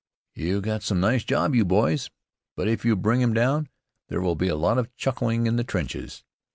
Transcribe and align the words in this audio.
"You 0.33 0.61
got 0.61 0.81
some 0.81 0.99
nice 0.99 1.23
job, 1.23 1.53
you 1.53 1.63
boys. 1.63 2.09
But 2.55 2.67
if 2.67 2.83
you 2.83 2.95
bring 2.95 3.21
him 3.21 3.35
down, 3.35 3.69
there 4.07 4.19
will 4.19 4.33
be 4.33 4.47
a 4.47 4.55
lot 4.55 4.79
of 4.79 4.91
chuckling 4.95 5.45
in 5.45 5.57
the 5.57 5.63
trenches. 5.63 6.23